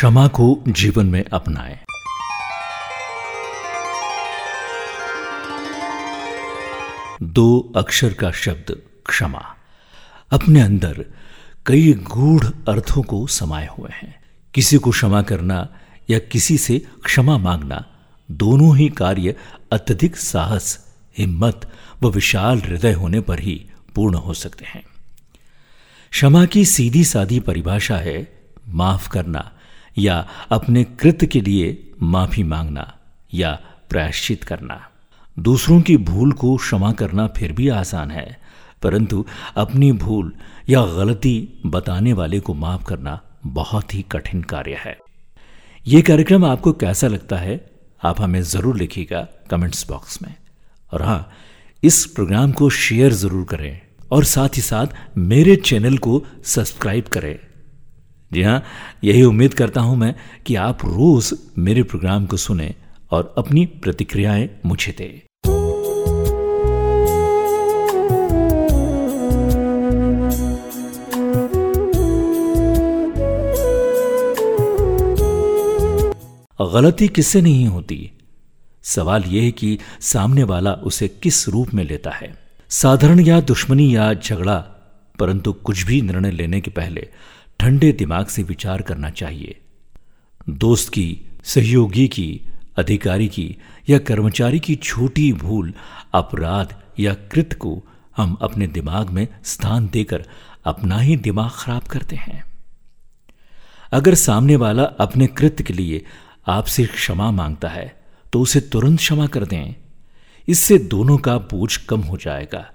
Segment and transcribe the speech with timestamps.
[0.00, 1.78] क्षमा को जीवन में अपनाएँ।
[7.22, 9.56] दो अक्षर का शब्द, क्षमा।
[10.30, 11.04] अपने अंदर
[11.66, 14.22] कई गूढ़ अर्थों को समाये हुए हैं।
[14.54, 15.68] किसी को क्षमा करना
[16.10, 17.86] या किसी से क्षमा मांगना,
[18.30, 19.36] दोनों ही कार्य
[19.72, 21.72] अत्यधिक साहस, हिम्मत
[22.02, 24.82] व विशाल हृदय होने पर ही पूर्ण हो सकते हैं।
[26.10, 29.52] क्षमा की सीधी सादी परिभाषा है, माफ़ करना।
[29.96, 32.92] या अपने कृत्य के लिए माफ़ी मांगना
[33.34, 33.52] या
[33.90, 34.80] प्रायश्चित करना।
[35.36, 38.38] दूसरों की भूल को क्षमा करना फिर भी आसान है,
[38.82, 39.24] परंतु
[39.56, 40.32] अपनी भूल
[40.68, 44.96] या गलती बताने वाले को माफ़ करना बहुत ही कठिन कार्य है।
[45.86, 47.60] यह कार्यक्रम आपको कैसा लगता है,
[48.02, 50.34] आप हमें ज़रूर लिखिएगा कमेंट्स बॉक्स में।
[50.92, 51.30] और हाँ
[51.82, 53.80] इस प्रोग्राम को शेयर ज़रूर करें
[54.12, 57.38] और साथ ही साथ मेरे चैनल को सब्सक्राइब करें।
[58.32, 58.62] जी हाँ
[59.04, 60.14] यही उम्मीद करता हूँ मैं
[60.46, 62.74] कि आप रोज मेरे प्रोग्राम को सुने
[63.10, 65.20] और अपनी प्रतिक्रियाएँ मुझे दें।
[76.74, 78.10] गलती किससे नहीं होती?
[78.82, 82.38] सवाल यह है कि सामने वाला उसे किस रूप में लेता है?
[82.68, 84.56] साधारण या दुश्मनी या झगड़ा,
[85.18, 87.08] परंतु कुछ भी निर्णय लेने के पहले
[87.60, 89.58] ठंडे दिमाग से विचार करना चाहिए।
[90.50, 92.40] दोस्त की, सहयोगी की,
[92.78, 93.56] अधिकारी की
[93.88, 95.74] या कर्मचारी की छोटी भूल,
[96.12, 97.84] अपराध या कृत को
[98.16, 100.24] हम अपने दिमाग में स्थान देकर
[100.64, 102.44] अपना ही दिमाग खराब करते हैं।
[103.92, 106.04] अगर सामने वाला अपने कृत्य के लिए
[106.46, 109.74] आपसे क्षमा माँगता है तो उसे तुरंत क्षमा कर दें।
[110.48, 112.70] इससे दोनों का बोझ कम हो जाएगा।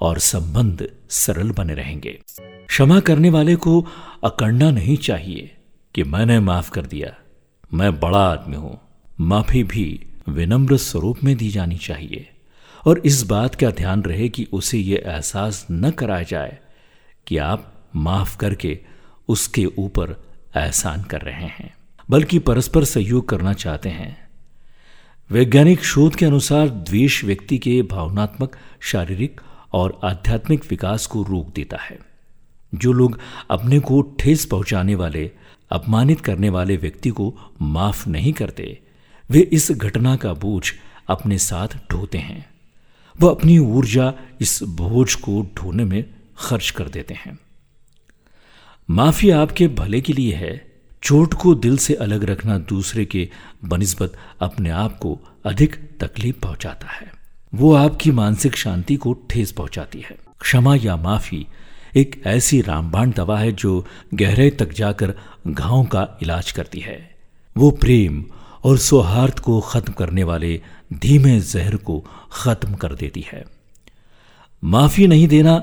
[0.00, 2.20] और संबंध सरल बने रहेंगे।
[2.66, 3.86] क्षमा करने वाले को
[4.24, 5.56] अकड़ना नहीं चाहिए
[5.94, 7.14] कि मैंने माफ़ कर दिया।
[7.74, 8.80] मैं बड़ा आदमी हूँ।
[9.20, 12.30] माफ़ी भी विनम्र स्वरूप में दी जानी चाहिए।
[12.86, 16.58] और इस बात का ध्यान रहे कि उसे यह एहसास न कराया जाए
[17.26, 18.80] कि आप माफ़ करके
[19.28, 20.24] उसके ऊपर
[20.56, 21.74] एहसान कर रहे हैं।
[22.10, 24.28] बल्कि परस्पर सहयोग करना चाहते हैं।
[25.30, 29.40] वैज्ञानिक शोध के अनुसार द्वेष व्यक्ति के भावनात्मक, शारीरिक
[29.76, 31.98] और आध्यात्मिक विकास को रोक देता है।
[32.74, 33.18] जो लोग
[33.50, 35.30] अपने को ठेस पहुँचाने वाले,
[35.70, 38.80] अपमानित करने वाले व्यक्ति को माफ़ नहीं करते,
[39.30, 40.72] वे इस घटना का बोझ
[41.08, 42.50] अपने साथ ढोते हैं।
[43.20, 46.04] वह अपनी ऊर्जा इस बोझ को ढोने में
[46.38, 47.38] खर्च कर देते हैं।
[48.90, 50.72] माफ़ी आपके भले के लिए है।
[51.02, 53.30] चोट को दिल से अलग रखना दूसरे के
[53.64, 57.25] बनस्बत अपने आप को अधिक तकलीफ़ पहुंचाता है।
[57.56, 61.46] वो आपकी मानसिक शांति को ठेस पहुंचाती है। क्षमा या माफ़ी
[61.96, 65.14] एक ऐसी रामबाण दवा है जो गहरे तक जाकर
[65.46, 67.16] घाव का इलाज करती है।
[67.56, 68.24] वो प्रेम
[68.64, 70.62] और सौहार्द को खत्म करने वाले
[70.92, 73.44] धीमे जहर को खत्म कर देती है।
[74.64, 75.58] माफ़ी नहीं देना,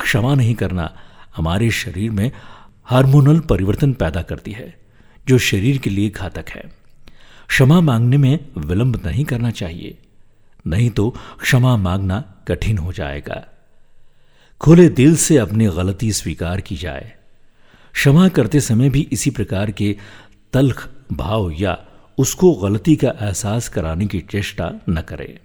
[0.00, 0.96] क्षमा नहीं करना
[1.36, 2.32] हमारे शरीर में
[2.84, 4.78] हार्मोनल परिवर्तन पैदा करती है,
[5.28, 6.62] जो शरीर के लिए घातक है।
[7.48, 9.98] क्षमा मांगने में विलंब नहीं करना चाहिए।
[10.66, 13.46] नहीं तो क्षमा मांगना कठिन हो जाएगा।
[14.60, 17.14] खुले दिल से अपनी गलती स्वीकार की जाए।
[17.92, 19.96] क्षमा करते समय भी इसी प्रकार के
[20.52, 21.86] तल्ख भाव या
[22.18, 25.40] उसको गलती का एहसास कराने की चेष्टा न करे।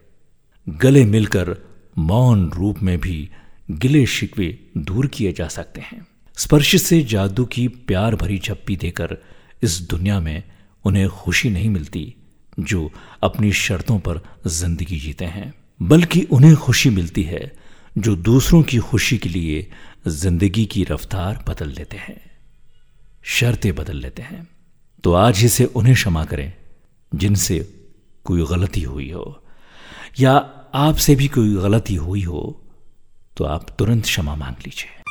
[0.69, 1.57] गले मिलकर
[1.97, 3.29] मौन रूप में भी
[3.71, 6.07] गिले शिकवे दूर किए जा सकते हैं।
[6.37, 9.17] स्पर्श से जादू की प्यार भरी झप्पी देकर
[9.63, 10.43] इस दुनिया में
[10.85, 12.15] उन्हें खुशी नहीं मिलती।
[12.59, 12.91] जो
[13.23, 17.51] अपनी शर्तों पर ज़िंदगी जीते हैं, बल्कि उन्हें खुशी मिलती है
[17.95, 19.69] जो दूसरों की खुशी के लिए
[20.07, 22.19] ज़िंदगी की रफ्तार बदल लेते हैं,
[23.23, 24.47] शर्तें बदल लेते हैं।
[25.03, 26.51] तो आज इसे उन्हें क्षमा करें,
[27.11, 27.59] जिनसे
[28.25, 29.43] कोई गलती हुई हो,
[30.19, 30.33] या
[30.75, 32.59] आपसे भी कोई गलती हुई हो
[33.37, 35.02] तो आप तुरंत क्षमा मांग लीजिए।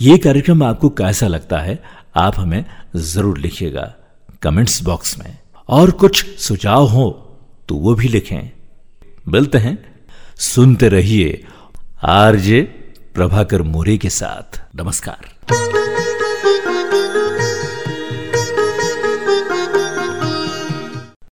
[0.00, 1.82] ये कार्यक्रम आपको कैसा लगता है,
[2.16, 2.64] आप हमें
[2.96, 3.94] ज़रूर लिखिएगा
[4.42, 5.38] कमेंट्स बॉक्स में।
[5.68, 7.10] और कुछ सुझाव हो
[7.68, 8.50] तो वो भी लिखें।
[9.28, 9.78] मिलते हैं।
[10.38, 11.44] सुनते रहिए
[12.04, 12.60] आरजे
[13.14, 15.65] प्रभाकर मोरे के साथ। नमस्कार।